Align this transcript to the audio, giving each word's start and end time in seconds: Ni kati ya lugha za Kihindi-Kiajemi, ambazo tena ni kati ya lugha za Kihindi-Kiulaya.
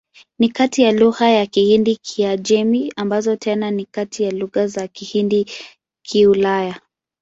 Ni 0.39 0.49
kati 0.49 0.81
ya 0.81 0.91
lugha 0.91 1.39
za 1.43 1.45
Kihindi-Kiajemi, 1.45 2.93
ambazo 2.95 3.35
tena 3.35 3.71
ni 3.71 3.85
kati 3.85 4.23
ya 4.23 4.31
lugha 4.31 4.67
za 4.67 4.87
Kihindi-Kiulaya. 4.87 6.79